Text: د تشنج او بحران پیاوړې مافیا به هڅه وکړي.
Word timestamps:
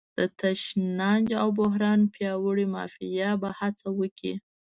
د 0.17 0.19
تشنج 0.39 1.25
او 1.41 1.47
بحران 1.59 2.01
پیاوړې 2.13 2.65
مافیا 2.75 3.31
به 3.41 3.49
هڅه 3.59 3.87
وکړي. 3.99 4.33